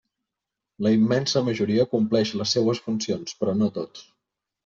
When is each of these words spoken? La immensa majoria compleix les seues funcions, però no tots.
La 0.85 0.93
immensa 0.95 1.43
majoria 1.49 1.85
compleix 1.91 2.33
les 2.41 2.53
seues 2.57 2.83
funcions, 2.87 3.39
però 3.43 3.57
no 3.61 3.71
tots. 3.79 4.05